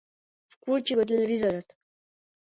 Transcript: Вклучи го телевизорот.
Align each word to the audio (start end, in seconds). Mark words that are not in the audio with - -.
Вклучи 0.53 0.97
го 1.01 1.05
телевизорот. 1.11 1.77